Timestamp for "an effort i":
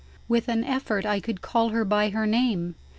0.47-1.19